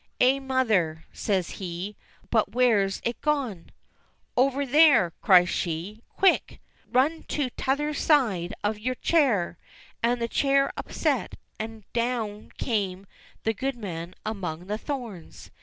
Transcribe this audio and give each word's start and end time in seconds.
"Aye, 0.19 0.39
mother!" 0.39 1.05
says 1.13 1.51
he, 1.61 1.95
"but 2.31 2.53
where's 2.55 3.01
it 3.03 3.21
gone.?" 3.21 3.69
"Over 4.35 4.65
there!" 4.65 5.13
cries 5.21 5.49
she. 5.49 6.01
"Quick! 6.09 6.59
run 6.91 7.21
to 7.27 7.51
tother 7.51 7.93
side 7.93 8.55
o' 8.63 8.71
yon 8.73 8.95
chair." 9.03 9.59
And 10.01 10.19
the 10.19 10.27
chair 10.27 10.73
upset, 10.75 11.35
and 11.59 11.83
down 11.93 12.51
came 12.57 13.05
the 13.43 13.53
goodman 13.53 14.15
among 14.25 14.65
the 14.65 14.79
thorns. 14.79 15.51